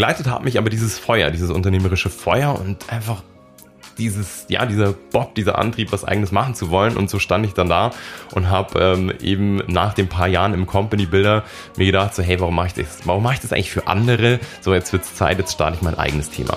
[0.00, 3.22] begleitet hat mich aber dieses Feuer, dieses unternehmerische Feuer und einfach
[3.98, 6.96] dieses, ja, dieser Bock, dieser Antrieb, was eigenes machen zu wollen.
[6.96, 7.90] Und so stand ich dann da
[8.32, 11.44] und habe ähm, eben nach den paar Jahren im Company Builder
[11.76, 13.00] mir gedacht, so, hey, warum mache ich das?
[13.04, 14.40] Warum mache ich das eigentlich für andere?
[14.62, 16.56] So, jetzt wird es Zeit, jetzt starte ich mein eigenes Thema.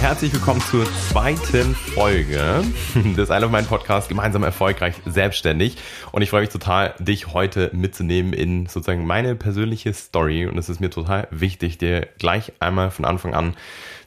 [0.00, 5.76] Herzlich willkommen zur zweiten Folge des Isle of Mind Podcast Gemeinsam erfolgreich selbstständig.
[6.10, 10.46] Und ich freue mich total, dich heute mitzunehmen in sozusagen meine persönliche Story.
[10.46, 13.54] Und es ist mir total wichtig, dir gleich einmal von Anfang an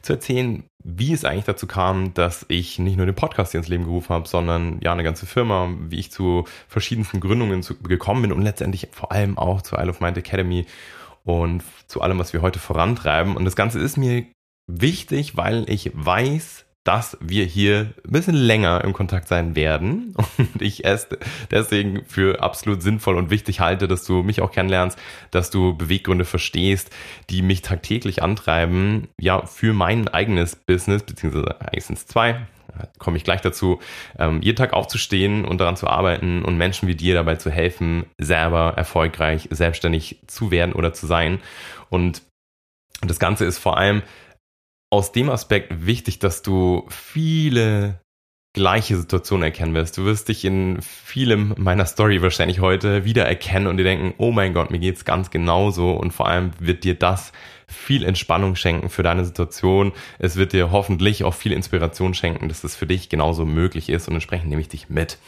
[0.02, 3.68] zu erzählen, wie es eigentlich dazu kam, dass ich nicht nur den Podcast hier ins
[3.68, 8.22] Leben gerufen habe, sondern ja eine ganze Firma, wie ich zu verschiedensten Gründungen zu, gekommen
[8.22, 10.66] bin und letztendlich vor allem auch zu Isle of Mind Academy
[11.26, 13.36] und zu allem, was wir heute vorantreiben.
[13.36, 14.26] Und das Ganze ist mir
[14.66, 20.60] wichtig, weil ich weiß, dass wir hier ein bisschen länger im Kontakt sein werden und
[20.60, 21.08] ich es
[21.50, 24.98] deswegen für absolut sinnvoll und wichtig halte, dass du mich auch kennenlernst,
[25.30, 26.90] dass du Beweggründe verstehst,
[27.30, 32.46] die mich tagtäglich antreiben, ja, für mein eigenes Business, beziehungsweise eigentlich sind es zwei,
[32.98, 33.80] komme ich gleich dazu,
[34.18, 38.06] ähm, jeden Tag aufzustehen und daran zu arbeiten und Menschen wie dir dabei zu helfen,
[38.18, 41.40] selber erfolgreich, selbstständig zu werden oder zu sein.
[41.90, 42.22] Und
[43.00, 44.02] das Ganze ist vor allem
[44.90, 48.00] aus dem Aspekt wichtig, dass du viele
[48.54, 49.98] gleiche Situationen erkennen wirst.
[49.98, 54.54] Du wirst dich in vielem meiner Story wahrscheinlich heute wiedererkennen und dir denken, oh mein
[54.54, 57.32] Gott, mir geht's ganz genauso und vor allem wird dir das
[57.66, 59.92] viel Entspannung schenken für deine Situation.
[60.18, 64.08] Es wird dir hoffentlich auch viel Inspiration schenken, dass das für dich genauso möglich ist
[64.08, 65.18] und entsprechend nehme ich dich mit.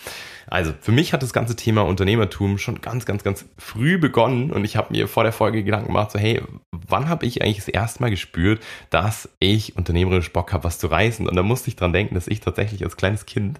[0.48, 4.64] Also für mich hat das ganze Thema Unternehmertum schon ganz, ganz, ganz früh begonnen und
[4.64, 7.68] ich habe mir vor der Folge Gedanken gemacht, so hey, wann habe ich eigentlich das
[7.68, 11.28] erste Mal gespürt, dass ich unternehmerisch Bock habe, was zu reißen?
[11.28, 13.58] Und da musste ich dran denken, dass ich tatsächlich als kleines Kind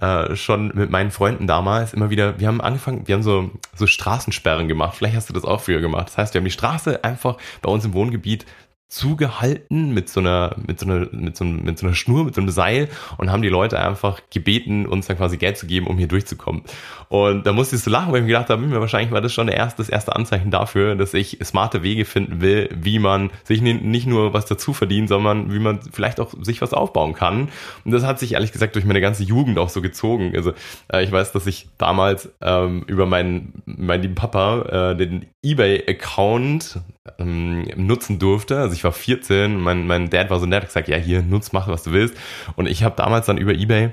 [0.00, 3.86] äh, schon mit meinen Freunden damals immer wieder, wir haben angefangen, wir haben so, so
[3.86, 4.94] Straßensperren gemacht.
[4.96, 6.08] Vielleicht hast du das auch früher gemacht.
[6.08, 8.46] Das heißt, wir haben die Straße einfach bei uns im Wohngebiet Gebiet
[8.88, 12.40] zugehalten mit so einer mit so einer mit so, mit so einer Schnur mit so
[12.40, 12.88] einem Seil
[13.18, 16.62] und haben die Leute einfach gebeten uns dann quasi Geld zu geben um hier durchzukommen.
[17.08, 19.32] Und da musste ich so lachen weil ich mir gedacht habe hm, wahrscheinlich war das
[19.32, 23.60] schon der das erste Anzeichen dafür dass ich smarte Wege finden will wie man sich
[23.60, 27.48] nicht nur was dazu verdient sondern wie man vielleicht auch sich was aufbauen kann.
[27.84, 30.32] Und das hat sich ehrlich gesagt durch meine ganze Jugend auch so gezogen.
[30.36, 30.52] Also
[30.92, 35.84] äh, ich weiß dass ich damals ähm, über meinen meinen lieben Papa äh, den eBay
[35.88, 36.80] Account
[37.18, 38.58] ähm, nutzen durfte.
[38.58, 41.52] Also ich war 14, mein, mein Dad war so nett, hat gesagt, ja hier, nutz,
[41.52, 42.16] mach, was du willst.
[42.56, 43.92] Und ich habe damals dann über Ebay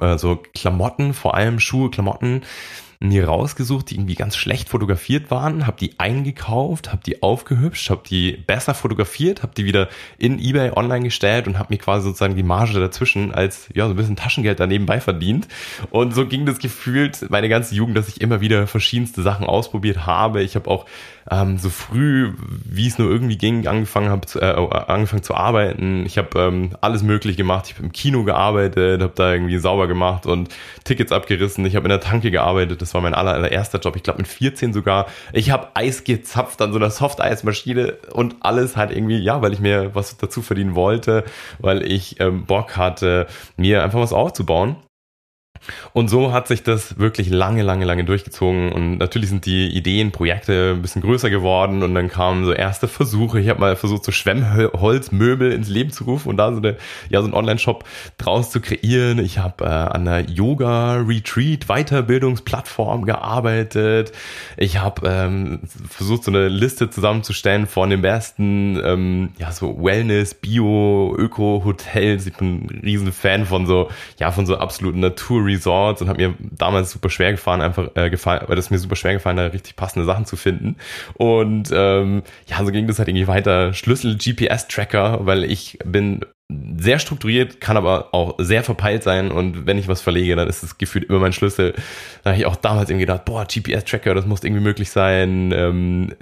[0.00, 2.42] äh, so Klamotten, vor allem Schuhe, Klamotten,
[3.02, 8.02] mir rausgesucht, die irgendwie ganz schlecht fotografiert waren, habe die eingekauft, habe die aufgehübscht, habe
[8.06, 9.88] die besser fotografiert, habe die wieder
[10.18, 13.94] in eBay online gestellt und habe mir quasi sozusagen die Marge dazwischen als ja so
[13.94, 15.48] ein bisschen Taschengeld daneben bei verdient.
[15.90, 20.04] Und so ging das gefühlt meine ganze Jugend, dass ich immer wieder verschiedenste Sachen ausprobiert
[20.04, 20.42] habe.
[20.42, 20.84] Ich habe auch
[21.30, 22.34] ähm, so früh,
[22.64, 26.04] wie es nur irgendwie ging, angefangen habe äh, angefangen zu arbeiten.
[26.04, 27.66] Ich habe ähm, alles möglich gemacht.
[27.68, 30.50] Ich habe im Kino gearbeitet, habe da irgendwie sauber gemacht und
[30.84, 31.64] Tickets abgerissen.
[31.64, 32.82] Ich habe in der Tanke gearbeitet.
[32.82, 33.96] Das war mein aller, allererster Job.
[33.96, 35.06] Ich glaube mit 14 sogar.
[35.32, 39.60] Ich habe Eis gezapft an so einer Soft-Eismaschine und alles halt irgendwie, ja, weil ich
[39.60, 41.24] mir was dazu verdienen wollte,
[41.58, 44.76] weil ich ähm, Bock hatte, mir einfach was aufzubauen.
[45.92, 48.72] Und so hat sich das wirklich lange, lange, lange durchgezogen.
[48.72, 51.82] Und natürlich sind die Ideen, Projekte ein bisschen größer geworden.
[51.82, 53.40] Und dann kamen so erste Versuche.
[53.40, 56.76] Ich habe mal versucht, so Schwemmholzmöbel ins Leben zu rufen und da so, eine,
[57.08, 57.84] ja, so einen Online-Shop
[58.18, 59.18] draus zu kreieren.
[59.18, 64.12] Ich habe äh, an einer Yoga-Retreat-Weiterbildungsplattform gearbeitet.
[64.56, 70.34] Ich habe ähm, versucht, so eine Liste zusammenzustellen von den besten ähm, ja, so Wellness,
[70.34, 72.26] Bio, Öko-Hotels.
[72.26, 76.16] Ich bin ein riesen Fan von so, ja, von so absoluten Natur Resorts und hat
[76.16, 79.46] mir damals super schwer gefallen, einfach äh, gefallen, weil das mir super schwer gefallen, da
[79.46, 80.76] richtig passende Sachen zu finden.
[81.14, 83.74] Und ähm, ja, so ging das halt irgendwie weiter.
[83.74, 86.24] Schlüssel GPS-Tracker, weil ich bin
[86.78, 90.62] sehr strukturiert, kann aber auch sehr verpeilt sein und wenn ich was verlege, dann ist
[90.62, 91.74] es gefühlt immer mein Schlüssel.
[92.22, 95.52] Da habe ich auch damals irgendwie gedacht, boah, GPS-Tracker, das muss irgendwie möglich sein.
[95.52, 96.14] Ähm,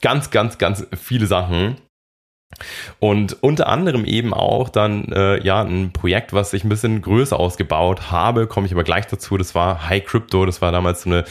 [0.00, 1.76] ganz, ganz, ganz viele Sachen.
[2.98, 7.38] Und unter anderem eben auch dann äh, ja ein Projekt, was ich ein bisschen größer
[7.38, 9.36] ausgebaut habe, komme ich aber gleich dazu.
[9.36, 10.46] Das war High Crypto.
[10.46, 11.24] Das war damals so eine,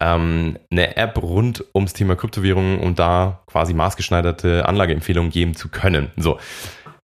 [0.00, 6.10] ähm, eine App rund ums Thema Kryptowährungen, um da quasi maßgeschneiderte Anlageempfehlungen geben zu können.
[6.16, 6.38] So.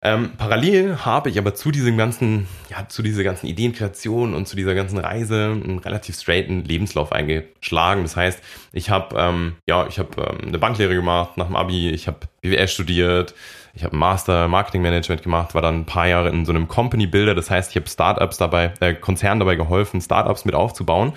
[0.00, 4.54] Ähm, parallel habe ich aber zu diesem ganzen, ja, zu dieser ganzen Ideenkreation und zu
[4.54, 8.02] dieser ganzen Reise einen relativ straighten Lebenslauf eingeschlagen.
[8.02, 8.40] Das heißt,
[8.72, 12.20] ich habe ähm, ja, ich habe ähm, eine Banklehre gemacht nach dem Abi, ich habe
[12.42, 13.34] BWL studiert,
[13.78, 17.06] ich habe Master Marketing Management gemacht, war dann ein paar Jahre in so einem Company
[17.06, 17.36] Builder.
[17.36, 21.12] Das heißt, ich habe Startups dabei, äh, Konzernen dabei geholfen, Startups mit aufzubauen.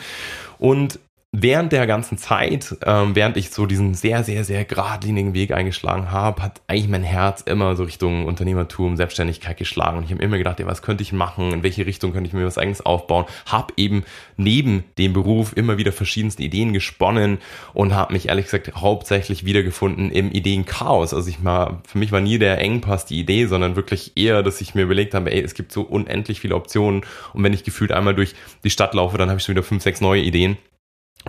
[0.59, 0.99] Und
[1.33, 6.11] während der ganzen Zeit, ähm, während ich so diesen sehr, sehr, sehr geradlinigen Weg eingeschlagen
[6.11, 9.97] habe, hat eigentlich mein Herz immer so Richtung Unternehmertum, Selbstständigkeit geschlagen.
[9.97, 11.53] Und ich habe immer gedacht, ja, was könnte ich machen?
[11.53, 13.25] In welche Richtung könnte ich mir was eigenes aufbauen?
[13.45, 14.03] Hab eben
[14.35, 17.37] neben dem Beruf immer wieder verschiedenste Ideen gesponnen
[17.73, 21.13] und habe mich ehrlich gesagt hauptsächlich wiedergefunden im Ideenchaos.
[21.13, 24.59] Also ich mal, für mich war nie der Engpass die Idee, sondern wirklich eher, dass
[24.59, 27.03] ich mir überlegt habe, ey, es gibt so unendlich viele Optionen.
[27.31, 28.35] Und wenn ich gefühlt einmal durch
[28.65, 30.57] die Stadt laufe, dann habe ich schon wieder fünf, sechs neue Ideen.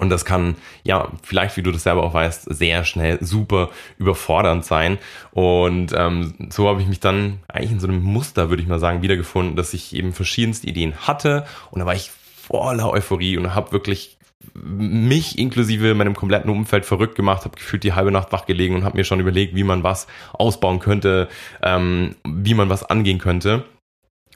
[0.01, 4.65] Und das kann, ja, vielleicht, wie du das selber auch weißt, sehr schnell super überfordernd
[4.65, 4.99] sein.
[5.33, 8.79] Und ähm, so habe ich mich dann eigentlich in so einem Muster, würde ich mal
[8.79, 11.45] sagen, wiedergefunden, dass ich eben verschiedenste Ideen hatte.
[11.71, 14.17] Und da war ich voller Euphorie und habe wirklich
[14.55, 18.85] mich inklusive meinem kompletten Umfeld verrückt gemacht, habe gefühlt die halbe Nacht wach gelegen und
[18.85, 21.29] habe mir schon überlegt, wie man was ausbauen könnte,
[21.63, 23.65] ähm, wie man was angehen könnte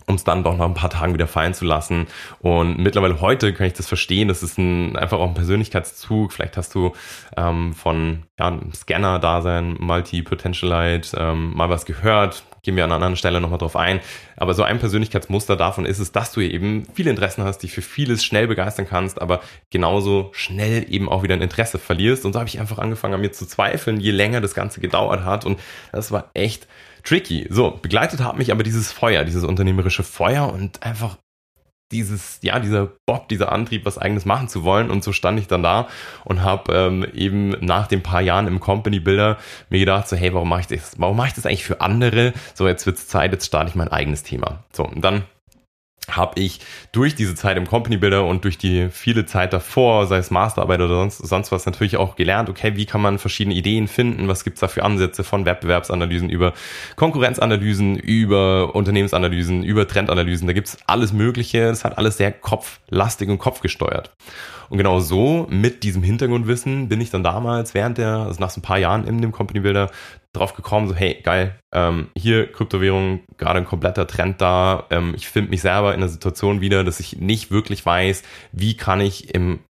[0.07, 2.07] um es dann doch nach ein paar Tagen wieder fallen zu lassen.
[2.41, 4.29] Und mittlerweile heute kann ich das verstehen.
[4.29, 6.33] Das ist ein, einfach auch ein Persönlichkeitszug.
[6.33, 6.93] Vielleicht hast du
[7.37, 12.45] ähm, von ja, Scanner-Dasein, Multi-Potentialite ähm, mal was gehört.
[12.67, 14.01] Gehen wir an einer anderen Stelle nochmal drauf ein.
[14.37, 17.81] Aber so ein Persönlichkeitsmuster davon ist es, dass du eben viele Interessen hast, dich für
[17.81, 19.41] vieles schnell begeistern kannst, aber
[19.71, 22.25] genauso schnell eben auch wieder ein Interesse verlierst.
[22.25, 25.23] Und so habe ich einfach angefangen, an mir zu zweifeln, je länger das Ganze gedauert
[25.25, 25.47] hat.
[25.47, 25.61] Und
[25.93, 26.67] das war echt
[27.05, 27.47] tricky.
[27.51, 31.19] So, begleitet hat mich aber dieses Feuer, dieses unternehmerische Feuer und einfach
[31.93, 34.91] dieses, ja, dieser Bock, dieser Antrieb, was eigenes machen zu wollen.
[34.91, 35.89] Und so stand ich dann da
[36.25, 39.39] und habe ähm, eben nach den paar Jahren im Company Builder
[39.71, 40.99] mir gedacht, so, hey, warum mache ich das?
[40.99, 42.33] Warum mache ich das eigentlich für andere?
[42.55, 44.65] So, jetzt wird's Zeit, jetzt starte ich mein eigenes Thema.
[44.73, 45.25] So, und dann
[46.09, 46.61] habe ich
[46.93, 50.81] durch diese Zeit im Company Builder und durch die viele Zeit davor, sei es Masterarbeit
[50.81, 54.45] oder sonst, sonst was, natürlich auch gelernt, okay, wie kann man verschiedene Ideen finden, was
[54.45, 56.53] gibt's da für Ansätze von Wettbewerbsanalysen über
[56.97, 63.39] Konkurrenzanalysen, über Unternehmensanalysen, über Trendanalysen, da gibt's alles Mögliche, das hat alles sehr kopflastig und
[63.39, 64.13] kopfgesteuert.
[64.69, 68.61] Und genau so, mit diesem Hintergrundwissen, bin ich dann damals während der, also nach so
[68.61, 69.91] ein paar Jahren in dem Company Builder,
[70.33, 74.85] drauf gekommen, so hey, geil, ähm, hier Kryptowährung, gerade ein kompletter Trend da.
[74.91, 78.23] Ähm, ich finde mich selber in der Situation wieder, dass ich nicht wirklich weiß,
[78.53, 79.61] wie kann ich im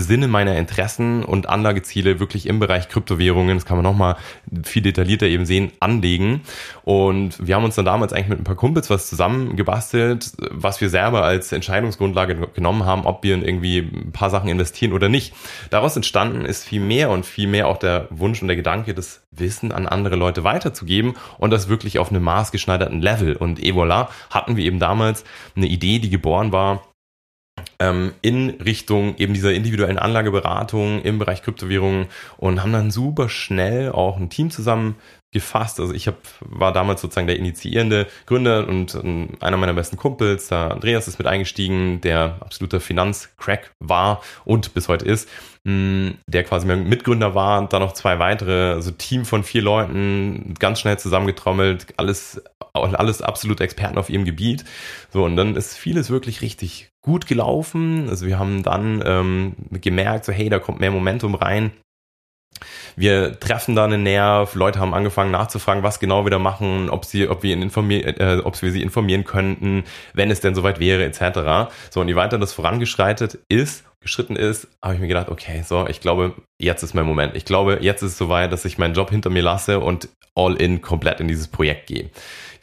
[0.00, 4.16] Sinne meiner Interessen und Anlageziele wirklich im Bereich Kryptowährungen, das kann man nochmal
[4.64, 6.42] viel detaillierter eben sehen, anlegen.
[6.84, 10.90] Und wir haben uns dann damals eigentlich mit ein paar Kumpels was zusammengebastelt, was wir
[10.90, 15.34] selber als Entscheidungsgrundlage genommen haben, ob wir in irgendwie ein paar Sachen investieren oder nicht.
[15.70, 19.22] Daraus entstanden ist viel mehr und viel mehr auch der Wunsch und der Gedanke, das
[19.30, 23.36] Wissen an andere Leute weiterzugeben und das wirklich auf einem maßgeschneiderten Level.
[23.36, 25.24] Und et voilà, hatten wir eben damals
[25.56, 26.82] eine Idee, die geboren war,
[27.78, 33.92] ähm, in Richtung eben dieser individuellen Anlageberatung im Bereich Kryptowährungen und haben dann super schnell
[33.92, 34.96] auch ein Team zusammen
[35.32, 35.80] gefasst.
[35.80, 40.48] Also ich hab, war damals sozusagen der initiierende Gründer und ähm, einer meiner besten Kumpels,
[40.48, 45.28] der Andreas, ist mit eingestiegen, der absoluter Finanzcrack war und bis heute ist,
[45.64, 49.60] mh, der quasi mein Mitgründer war und dann noch zwei weitere, also Team von vier
[49.62, 52.42] Leuten, ganz schnell zusammengetrommelt, alles,
[52.82, 54.64] alles absolut Experten auf ihrem Gebiet.
[55.12, 58.08] So, und dann ist vieles wirklich richtig gut gelaufen.
[58.08, 61.72] Also wir haben dann ähm, gemerkt, so hey, da kommt mehr Momentum rein
[62.96, 67.04] wir treffen da einen Nerv, Leute haben angefangen nachzufragen, was genau wir da machen, ob
[67.04, 70.80] sie, ob wir ihn informieren, äh, ob wir sie informieren könnten, wenn es denn soweit
[70.80, 71.70] wäre, etc.
[71.90, 75.86] So, und je weiter das vorangeschreitet ist, geschritten ist, habe ich mir gedacht, okay, so,
[75.88, 77.36] ich glaube, jetzt ist mein Moment.
[77.36, 80.54] Ich glaube, jetzt ist es soweit, dass ich meinen Job hinter mir lasse und all
[80.56, 82.10] in komplett in dieses Projekt gehe.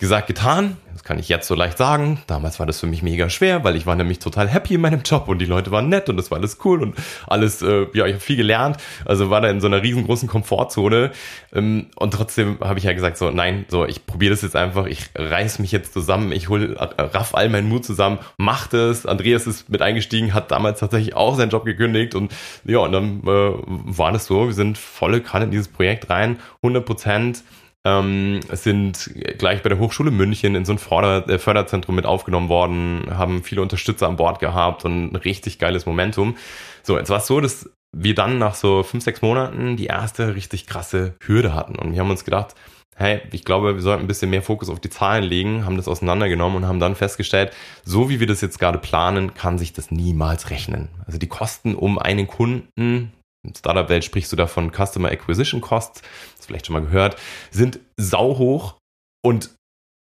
[0.03, 0.75] Gesagt, getan.
[0.91, 2.19] Das kann ich jetzt so leicht sagen.
[2.27, 5.01] Damals war das für mich mega schwer, weil ich war nämlich total happy in meinem
[5.01, 6.95] Job und die Leute waren nett und das war alles cool und
[7.25, 8.75] alles, äh, ja, ich habe viel gelernt.
[9.05, 11.11] Also war da in so einer riesengroßen Komfortzone.
[11.53, 14.87] Ähm, und trotzdem habe ich ja gesagt, so, nein, so, ich probiere das jetzt einfach,
[14.87, 19.05] ich reiß mich jetzt zusammen, ich hol, raff all meinen Mut zusammen, mach das.
[19.05, 22.33] Andreas ist mit eingestiegen, hat damals tatsächlich auch seinen Job gekündigt und
[22.65, 26.39] ja, und dann äh, war das so, wir sind volle Kanne in dieses Projekt rein,
[26.61, 27.43] 100 Prozent
[27.85, 32.49] ähm, sind gleich bei der Hochschule München in so ein Förder äh, Förderzentrum mit aufgenommen
[32.49, 36.37] worden, haben viele Unterstützer an Bord gehabt und ein richtig geiles Momentum.
[36.81, 40.35] So, jetzt war es so, dass wir dann nach so fünf, sechs Monaten die erste
[40.35, 41.75] richtig krasse Hürde hatten.
[41.75, 42.55] Und wir haben uns gedacht,
[42.95, 45.87] hey, ich glaube, wir sollten ein bisschen mehr Fokus auf die Zahlen legen, haben das
[45.87, 47.51] auseinandergenommen und haben dann festgestellt,
[47.83, 50.89] so wie wir das jetzt gerade planen, kann sich das niemals rechnen.
[51.05, 53.11] Also die Kosten, um einen Kunden,
[53.43, 56.01] in Startup-Welt sprichst du davon Customer Acquisition Costs,
[56.37, 57.17] das vielleicht schon mal gehört,
[57.51, 58.75] sind sauhoch
[59.23, 59.51] und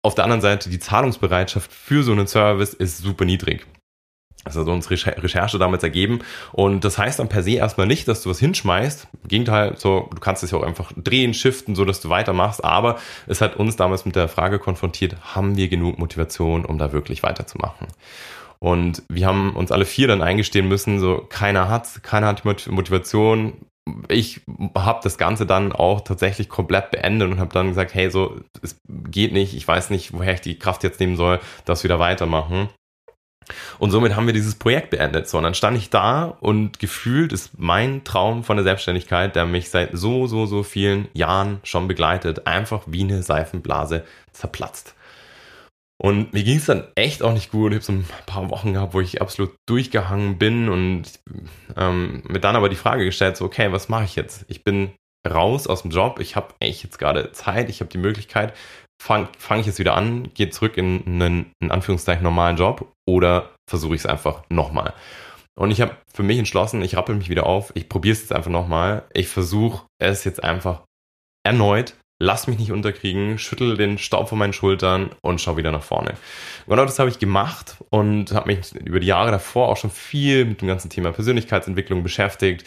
[0.02, 3.66] auf der anderen Seite die Zahlungsbereitschaft für so einen Service ist super niedrig.
[4.44, 6.20] Das hat uns Recherche damals ergeben.
[6.52, 9.06] Und das heißt dann per se erstmal nicht, dass du was hinschmeißt.
[9.22, 12.64] Im Gegenteil, so, du kannst es ja auch einfach drehen, shiften, so dass du weitermachst.
[12.64, 16.92] Aber es hat uns damals mit der Frage konfrontiert, haben wir genug Motivation, um da
[16.92, 17.88] wirklich weiterzumachen?
[18.62, 23.54] Und wir haben uns alle vier dann eingestehen müssen, so, keiner hat, keiner hat Motivation.
[24.08, 24.42] Ich
[24.74, 28.76] habe das Ganze dann auch tatsächlich komplett beendet und habe dann gesagt, hey, so, es
[28.86, 32.68] geht nicht, ich weiß nicht, woher ich die Kraft jetzt nehmen soll, das wieder weitermachen.
[33.78, 35.28] Und somit haben wir dieses Projekt beendet.
[35.28, 39.46] So, und dann stand ich da und gefühlt ist mein Traum von der Selbstständigkeit, der
[39.46, 44.94] mich seit so, so, so vielen Jahren schon begleitet, einfach wie eine Seifenblase zerplatzt.
[46.02, 47.72] Und mir ging es dann echt auch nicht gut.
[47.72, 51.02] Ich habe so ein paar Wochen gehabt, wo ich absolut durchgehangen bin und
[51.76, 54.46] ähm, mir dann aber die Frage gestellt, so, okay, was mache ich jetzt?
[54.48, 54.92] Ich bin
[55.28, 58.56] raus aus dem Job, ich habe echt jetzt gerade Zeit, ich habe die Möglichkeit,
[58.98, 62.90] fange fang ich jetzt wieder an, gehe zurück in einen, in Anführungszeichen, normalen Job?
[63.06, 64.94] Oder versuche ich es einfach nochmal.
[65.54, 68.32] Und ich habe für mich entschlossen, ich rappel mich wieder auf, ich probiere es jetzt
[68.32, 70.80] einfach nochmal, ich versuche es jetzt einfach
[71.44, 75.82] erneut, lass mich nicht unterkriegen, schüttel den Staub von meinen Schultern und schau wieder nach
[75.82, 76.14] vorne.
[76.68, 80.44] Genau das habe ich gemacht und habe mich über die Jahre davor auch schon viel
[80.44, 82.66] mit dem ganzen Thema Persönlichkeitsentwicklung beschäftigt,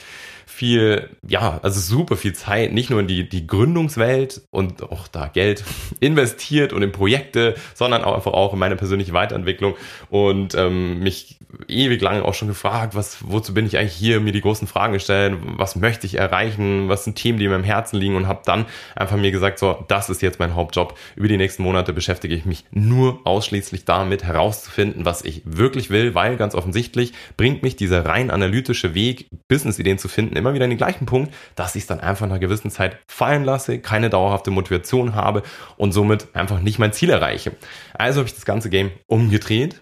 [0.54, 5.28] viel, ja, also super viel Zeit, nicht nur in die, die Gründungswelt und auch da
[5.28, 5.64] Geld
[6.00, 9.76] investiert und in Projekte, sondern auch einfach auch in meine persönliche Weiterentwicklung
[10.10, 14.32] und ähm, mich ewig lange auch schon gefragt, was, wozu bin ich eigentlich hier, mir
[14.32, 17.98] die großen Fragen gestellt, was möchte ich erreichen, was sind Themen, die mir im Herzen
[17.98, 20.98] liegen und habe dann einfach mir gesagt, so, das ist jetzt mein Hauptjob.
[21.16, 26.16] Über die nächsten Monate beschäftige ich mich nur ausschließlich damit herauszufinden, was ich wirklich will,
[26.16, 30.72] weil ganz offensichtlich bringt mich dieser rein analytische Weg, Business-Ideen zu finden, immer wieder in
[30.72, 34.10] den gleichen Punkt, dass ich es dann einfach nach einer gewissen Zeit fallen lasse, keine
[34.10, 35.44] dauerhafte Motivation habe
[35.78, 37.54] und somit einfach nicht mein Ziel erreiche.
[37.94, 39.82] Also habe ich das ganze Game umgedreht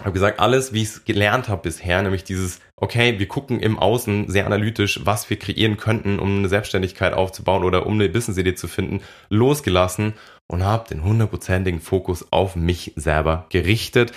[0.00, 3.78] habe gesagt, alles, wie ich es gelernt habe bisher, nämlich dieses, okay, wir gucken im
[3.78, 8.54] Außen sehr analytisch, was wir kreieren könnten, um eine Selbstständigkeit aufzubauen oder um eine Business-Idee
[8.54, 10.14] zu finden, losgelassen
[10.46, 14.12] und habe den hundertprozentigen Fokus auf mich selber gerichtet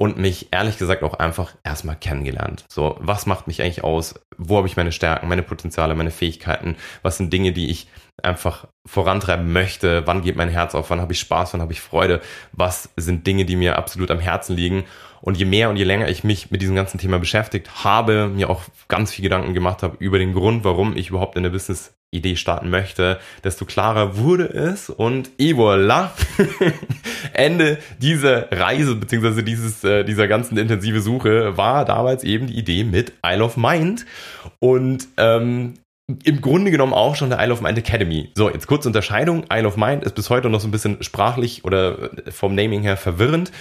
[0.00, 2.64] und mich ehrlich gesagt auch einfach erstmal kennengelernt.
[2.70, 4.14] So, was macht mich eigentlich aus?
[4.38, 6.76] Wo habe ich meine Stärken, meine Potenziale, meine Fähigkeiten?
[7.02, 7.86] Was sind Dinge, die ich
[8.22, 10.06] einfach vorantreiben möchte?
[10.06, 10.88] Wann geht mein Herz auf?
[10.88, 11.52] Wann habe ich Spaß?
[11.52, 12.22] Wann habe ich Freude?
[12.52, 14.84] Was sind Dinge, die mir absolut am Herzen liegen?
[15.20, 18.48] Und je mehr und je länger ich mich mit diesem ganzen Thema beschäftigt habe, mir
[18.48, 21.94] auch ganz viel Gedanken gemacht habe über den Grund, warum ich überhaupt in der Business
[22.12, 26.10] Idee starten möchte, desto klarer wurde es und et voilà,
[27.32, 33.12] Ende dieser Reise beziehungsweise äh, dieser ganzen intensive Suche war damals eben die Idee mit
[33.24, 34.06] Isle of Mind.
[34.58, 35.74] Und ähm,
[36.24, 38.30] im Grunde genommen auch schon der Isle of Mind Academy.
[38.34, 39.44] So, jetzt kurze Unterscheidung.
[39.52, 42.96] Isle of Mind ist bis heute noch so ein bisschen sprachlich oder vom Naming her
[42.96, 43.52] verwirrend.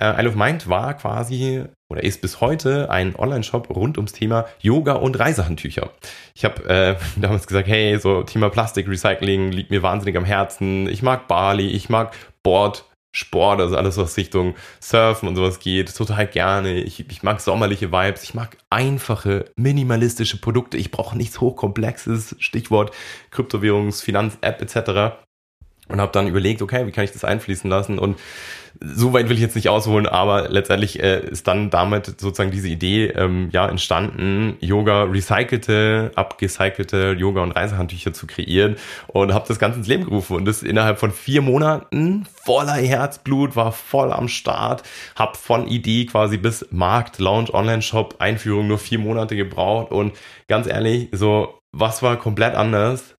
[0.00, 4.46] Äh, Isle of Mind war quasi oder ist bis heute ein Online-Shop rund ums Thema
[4.60, 5.90] Yoga und Reisehandtücher.
[6.34, 10.88] Ich habe äh, damals gesagt, hey, so Thema Plastikrecycling liegt mir wahnsinnig am Herzen.
[10.88, 12.84] Ich mag Bali, ich mag Board,
[13.16, 16.74] Sport, also alles, was Richtung Surfen und sowas geht, total gerne.
[16.74, 20.76] Ich, ich mag sommerliche Vibes, ich mag einfache, minimalistische Produkte.
[20.76, 22.92] Ich brauche nichts Hochkomplexes, Stichwort
[23.32, 25.16] Kryptowährungs-, Finanz-App etc.
[25.88, 27.98] Und habe dann überlegt, okay, wie kann ich das einfließen lassen?
[27.98, 28.18] Und
[28.80, 32.68] so weit will ich jetzt nicht ausholen, aber letztendlich äh, ist dann damit sozusagen diese
[32.68, 38.76] Idee ähm, ja entstanden, Yoga recycelte, abgecycelte Yoga- und Reisehandtücher zu kreieren
[39.08, 43.56] und habe das Ganze ins Leben gerufen und das innerhalb von vier Monaten voller Herzblut,
[43.56, 44.82] war voll am Start,
[45.14, 50.14] habe von Idee quasi bis Markt, Launch, Online-Shop, Einführung nur vier Monate gebraucht und
[50.48, 53.16] ganz ehrlich, so was war komplett anders?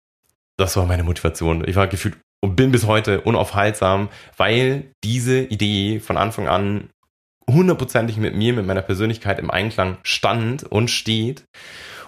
[0.56, 1.66] Das war meine Motivation.
[1.68, 2.16] Ich war gefühlt
[2.46, 6.90] und bin bis heute unaufhaltsam, weil diese Idee von Anfang an
[7.50, 11.44] hundertprozentig mit mir, mit meiner Persönlichkeit im Einklang stand und steht.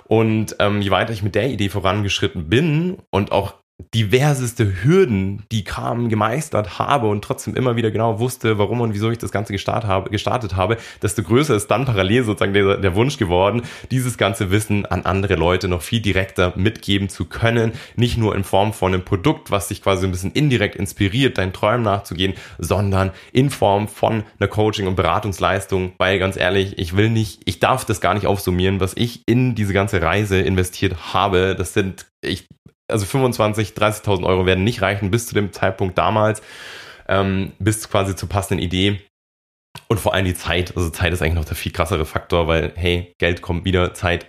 [0.04, 3.54] Und ähm, je weiter ich mit der Idee vorangeschritten bin und auch
[3.94, 9.11] diverseste Hürden, die kamen, gemeistert habe und trotzdem immer wieder genau wusste, warum und wieso
[9.11, 12.94] ich das Ganze gestartet habe, gestartet habe, desto größer ist dann parallel sozusagen der, der
[12.97, 17.73] Wunsch geworden, dieses ganze Wissen an andere Leute noch viel direkter mitgeben zu können.
[17.94, 21.52] Nicht nur in Form von einem Produkt, was dich quasi ein bisschen indirekt inspiriert, deinen
[21.52, 27.11] Träumen nachzugehen, sondern in Form von einer Coaching- und Beratungsleistung, weil ganz ehrlich, ich will
[27.11, 31.54] nicht, ich darf das gar nicht aufsummieren, was ich in diese ganze Reise investiert habe.
[31.56, 32.49] Das sind ich
[32.88, 36.42] also 25, 30.000 Euro werden nicht reichen bis zu dem Zeitpunkt damals,
[37.09, 39.00] ähm, bis quasi zur passenden Idee.
[39.88, 40.76] Und vor allem die Zeit.
[40.76, 44.26] Also Zeit ist eigentlich noch der viel krassere Faktor, weil, hey, Geld kommt wieder, Zeit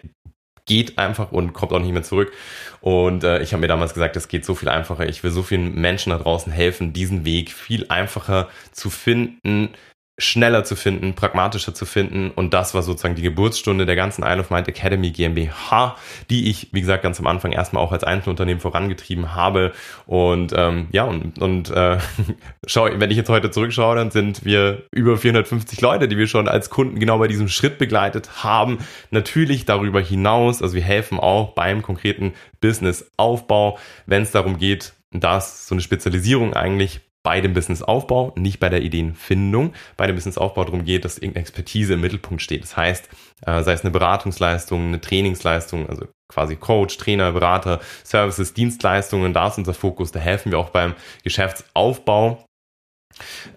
[0.65, 2.31] geht einfach und kommt auch nicht mehr zurück.
[2.79, 5.09] Und äh, ich habe mir damals gesagt, es geht so viel einfacher.
[5.09, 9.69] Ich will so vielen Menschen da draußen helfen, diesen Weg viel einfacher zu finden,
[10.19, 12.29] schneller zu finden, pragmatischer zu finden.
[12.31, 15.95] Und das war sozusagen die Geburtsstunde der ganzen Isle of Mind Academy GmbH,
[16.29, 19.71] die ich, wie gesagt, ganz am Anfang erstmal auch als Einzelunternehmen vorangetrieben habe.
[20.05, 21.97] Und ähm, ja, und, und äh,
[22.67, 26.47] schau, wenn ich jetzt heute zurückschaue, dann sind wir über 450 Leute, die wir schon
[26.47, 28.79] als Kunden genau bei diesem Schritt begleitet haben.
[29.11, 35.67] Natürlich darüber hinaus, also wir helfen auch beim konkreten Businessaufbau, wenn es darum geht, dass
[35.67, 40.83] so eine Spezialisierung eigentlich bei dem Businessaufbau, nicht bei der Ideenfindung, bei dem Businessaufbau darum
[40.83, 42.63] geht, dass irgendeine Expertise im Mittelpunkt steht.
[42.63, 43.07] Das heißt,
[43.45, 49.49] äh, sei es eine Beratungsleistung, eine Trainingsleistung, also quasi Coach, Trainer, Berater, Services, Dienstleistungen, da
[49.49, 52.43] ist unser Fokus, da helfen wir auch beim Geschäftsaufbau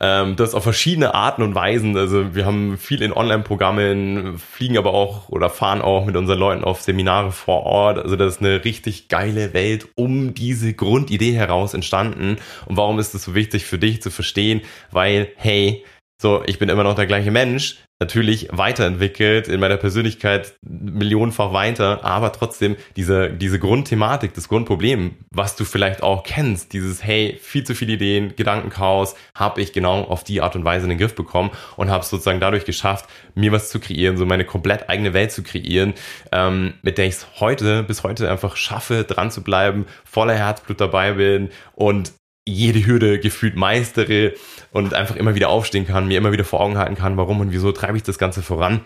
[0.01, 1.97] ähm, das auf verschiedene Arten und Weisen.
[1.97, 6.65] Also wir haben viel in Online-Programmen, fliegen aber auch oder fahren auch mit unseren Leuten
[6.65, 7.99] auf Seminare vor Ort.
[7.99, 12.37] Also das ist eine richtig geile Welt um diese Grundidee heraus entstanden.
[12.67, 14.63] Und warum ist es so wichtig für dich zu verstehen?
[14.91, 15.85] Weil, hey,
[16.23, 22.05] so, ich bin immer noch der gleiche Mensch, natürlich weiterentwickelt, in meiner Persönlichkeit millionenfach weiter,
[22.05, 27.65] aber trotzdem diese, diese Grundthematik, das Grundproblem, was du vielleicht auch kennst, dieses, hey, viel
[27.65, 31.15] zu viele Ideen, Gedankenchaos, habe ich genau auf die Art und Weise in den Griff
[31.15, 35.15] bekommen und habe es sozusagen dadurch geschafft, mir was zu kreieren, so meine komplett eigene
[35.15, 35.95] Welt zu kreieren,
[36.33, 40.81] ähm, mit der ich es heute, bis heute einfach schaffe, dran zu bleiben, voller Herzblut
[40.81, 42.13] dabei bin und
[42.47, 44.35] jede Hürde gefühlt meistere
[44.73, 47.53] und einfach immer wieder aufstehen kann, mir immer wieder vor Augen halten kann, warum und
[47.53, 48.85] wieso treibe ich das Ganze voran.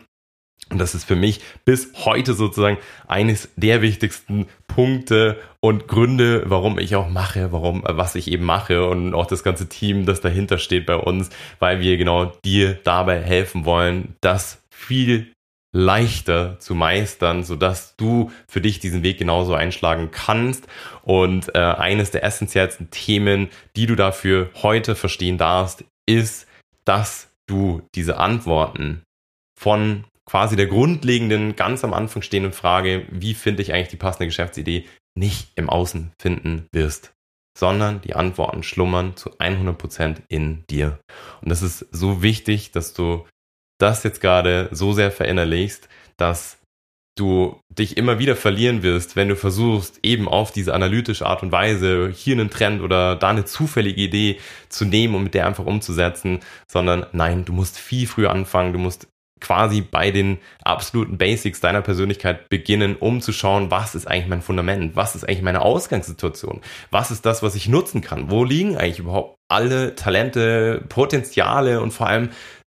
[0.70, 6.78] Und das ist für mich bis heute sozusagen eines der wichtigsten Punkte und Gründe, warum
[6.78, 10.58] ich auch mache, warum, was ich eben mache und auch das ganze Team, das dahinter
[10.58, 15.32] steht bei uns, weil wir genau dir dabei helfen wollen, das viel
[15.76, 20.66] leichter zu meistern, so dass du für dich diesen Weg genauso einschlagen kannst.
[21.02, 26.46] Und äh, eines der essentiellsten Themen, die du dafür heute verstehen darfst, ist,
[26.86, 29.02] dass du diese Antworten
[29.58, 34.26] von quasi der grundlegenden, ganz am Anfang stehenden Frage, wie finde ich eigentlich die passende
[34.26, 37.12] Geschäftsidee, nicht im Außen finden wirst,
[37.56, 41.00] sondern die Antworten schlummern zu 100 Prozent in dir.
[41.42, 43.26] Und das ist so wichtig, dass du
[43.78, 46.58] das jetzt gerade so sehr verinnerlichst, dass
[47.16, 51.50] du dich immer wieder verlieren wirst, wenn du versuchst, eben auf diese analytische Art und
[51.50, 55.64] Weise hier einen Trend oder da eine zufällige Idee zu nehmen und mit der einfach
[55.64, 59.08] umzusetzen, sondern nein, du musst viel früher anfangen, du musst
[59.40, 64.42] quasi bei den absoluten Basics deiner Persönlichkeit beginnen, um zu schauen, was ist eigentlich mein
[64.42, 68.76] Fundament, was ist eigentlich meine Ausgangssituation, was ist das, was ich nutzen kann, wo liegen
[68.76, 72.30] eigentlich überhaupt alle Talente, Potenziale und vor allem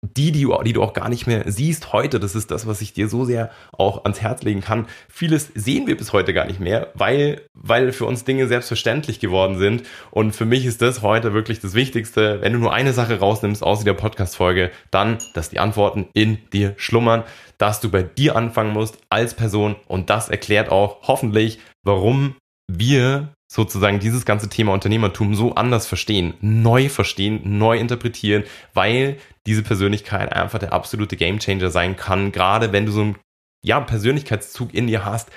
[0.03, 2.93] die, die, die du auch gar nicht mehr siehst heute, das ist das, was ich
[2.93, 4.87] dir so sehr auch ans Herz legen kann.
[5.09, 9.59] Vieles sehen wir bis heute gar nicht mehr, weil, weil für uns Dinge selbstverständlich geworden
[9.59, 9.83] sind.
[10.13, 12.41] Und für mich ist das heute wirklich das Wichtigste.
[12.41, 16.75] Wenn du nur eine Sache rausnimmst aus der Podcast-Folge, dann, dass die Antworten in dir
[16.77, 17.25] schlummern,
[17.59, 19.75] dass du bei dir anfangen musst als Person.
[19.89, 22.37] Und das erklärt auch hoffentlich, warum
[22.71, 29.63] wir sozusagen dieses ganze Thema Unternehmertum so anders verstehen, neu verstehen, neu interpretieren, weil diese
[29.63, 33.17] Persönlichkeit einfach der absolute Gamechanger sein kann, gerade wenn du so einen
[33.65, 35.31] ja, Persönlichkeitszug in dir hast,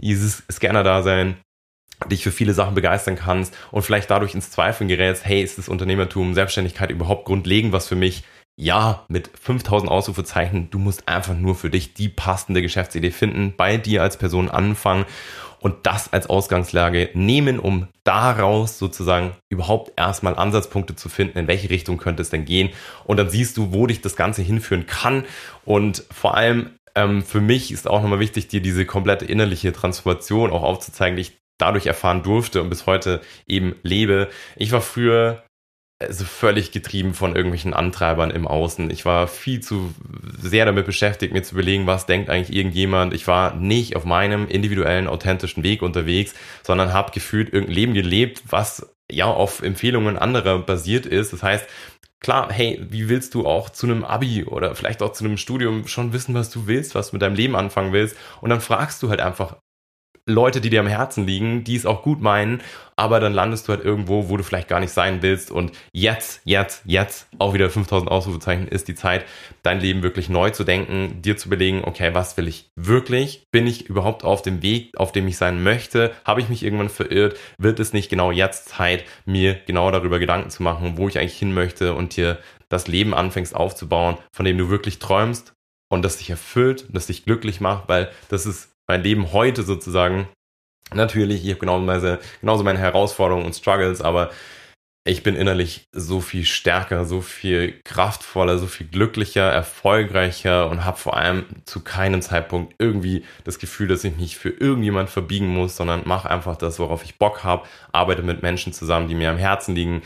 [0.00, 1.36] dieses Scanner-Dasein,
[2.06, 5.68] dich für viele Sachen begeistern kannst und vielleicht dadurch ins Zweifeln gerätst, hey, ist das
[5.68, 8.22] Unternehmertum, Selbstständigkeit überhaupt grundlegend was für mich?
[8.60, 13.76] Ja, mit 5000 Ausrufezeichen, du musst einfach nur für dich die passende Geschäftsidee finden, bei
[13.76, 15.06] dir als Person anfangen
[15.60, 21.70] und das als Ausgangslage nehmen, um daraus sozusagen überhaupt erstmal Ansatzpunkte zu finden, in welche
[21.70, 22.70] Richtung könnte es denn gehen.
[23.04, 25.24] Und dann siehst du, wo dich das Ganze hinführen kann.
[25.64, 30.50] Und vor allem ähm, für mich ist auch nochmal wichtig, dir diese komplette innerliche Transformation
[30.50, 34.28] auch aufzuzeigen, die ich dadurch erfahren durfte und bis heute eben lebe.
[34.56, 35.42] Ich war früher
[36.00, 38.90] also völlig getrieben von irgendwelchen Antreibern im Außen.
[38.90, 39.92] Ich war viel zu
[40.40, 43.12] sehr damit beschäftigt, mir zu überlegen, was denkt eigentlich irgendjemand.
[43.12, 48.42] Ich war nicht auf meinem individuellen, authentischen Weg unterwegs, sondern habe gefühlt irgendein Leben gelebt,
[48.48, 51.32] was ja auf Empfehlungen anderer basiert ist.
[51.32, 51.66] Das heißt,
[52.20, 55.88] klar, hey, wie willst du auch zu einem Abi oder vielleicht auch zu einem Studium
[55.88, 58.16] schon wissen, was du willst, was du mit deinem Leben anfangen willst?
[58.40, 59.56] Und dann fragst du halt einfach
[60.28, 62.60] Leute, die dir am Herzen liegen, die es auch gut meinen,
[62.96, 66.42] aber dann landest du halt irgendwo, wo du vielleicht gar nicht sein willst und jetzt,
[66.44, 69.24] jetzt, jetzt, auch wieder 5000 Ausrufezeichen, ist die Zeit,
[69.62, 73.46] dein Leben wirklich neu zu denken, dir zu überlegen, okay, was will ich wirklich?
[73.50, 76.12] Bin ich überhaupt auf dem Weg, auf dem ich sein möchte?
[76.24, 77.38] Habe ich mich irgendwann verirrt?
[77.56, 81.38] Wird es nicht genau jetzt Zeit, mir genau darüber Gedanken zu machen, wo ich eigentlich
[81.38, 82.38] hin möchte und dir
[82.68, 85.54] das Leben anfängst aufzubauen, von dem du wirklich träumst
[85.88, 90.28] und das dich erfüllt, das dich glücklich macht, weil das ist mein Leben heute sozusagen.
[90.94, 94.30] Natürlich, ich habe genauso, genauso meine Herausforderungen und Struggles, aber
[95.04, 100.98] ich bin innerlich so viel stärker, so viel kraftvoller, so viel glücklicher, erfolgreicher und habe
[100.98, 105.76] vor allem zu keinem Zeitpunkt irgendwie das Gefühl, dass ich mich für irgendjemand verbiegen muss,
[105.76, 109.38] sondern mache einfach das, worauf ich Bock habe, arbeite mit Menschen zusammen, die mir am
[109.38, 110.02] Herzen liegen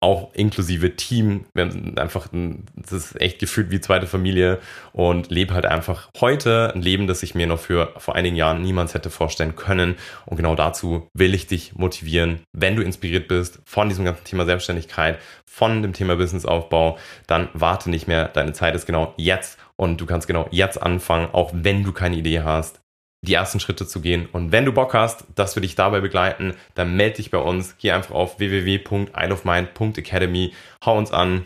[0.00, 1.44] auch inklusive Team.
[1.52, 2.28] Wir haben einfach,
[2.74, 4.58] das ist echt gefühlt wie zweite Familie
[4.92, 8.62] und lebe halt einfach heute ein Leben, das ich mir noch für vor einigen Jahren
[8.62, 9.96] niemals hätte vorstellen können.
[10.24, 12.40] Und genau dazu will ich dich motivieren.
[12.52, 17.90] Wenn du inspiriert bist von diesem ganzen Thema Selbstständigkeit, von dem Thema Businessaufbau, dann warte
[17.90, 18.28] nicht mehr.
[18.28, 22.16] Deine Zeit ist genau jetzt und du kannst genau jetzt anfangen, auch wenn du keine
[22.16, 22.80] Idee hast
[23.26, 24.26] die ersten Schritte zu gehen.
[24.32, 27.76] Und wenn du Bock hast, dass wir dich dabei begleiten, dann melde dich bei uns.
[27.78, 30.54] Geh einfach auf www.isleofmind.academy,
[30.84, 31.44] hau uns an,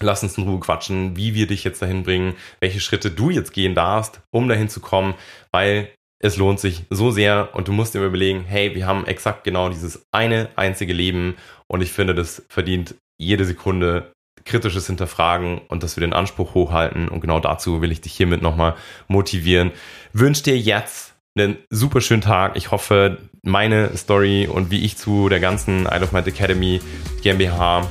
[0.00, 3.52] lass uns in Ruhe quatschen, wie wir dich jetzt dahin bringen, welche Schritte du jetzt
[3.52, 5.14] gehen darfst, um dahin zu kommen,
[5.52, 5.90] weil
[6.22, 9.68] es lohnt sich so sehr und du musst dir überlegen, hey, wir haben exakt genau
[9.68, 11.36] dieses eine einzige Leben
[11.68, 14.10] und ich finde, das verdient jede Sekunde
[14.44, 17.08] kritisches Hinterfragen und dass wir den Anspruch hochhalten.
[17.08, 18.74] Und genau dazu will ich dich hiermit nochmal
[19.08, 19.72] motivieren.
[20.12, 22.56] Wünsch dir jetzt einen super schönen Tag.
[22.56, 26.80] Ich hoffe, meine Story und wie ich zu der ganzen Isle of Might Academy
[27.22, 27.88] GmbH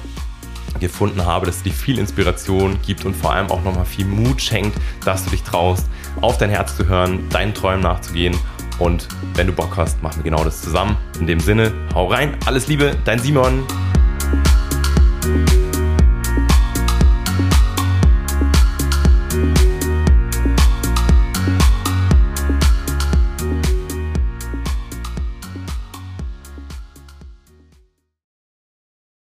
[0.79, 4.41] gefunden habe, dass es dir viel Inspiration gibt und vor allem auch nochmal viel Mut
[4.41, 5.87] schenkt, dass du dich traust,
[6.21, 8.35] auf dein Herz zu hören, deinen Träumen nachzugehen.
[8.79, 10.97] Und wenn du Bock hast, machen wir genau das zusammen.
[11.19, 13.65] In dem Sinne, hau rein, alles Liebe, dein Simon.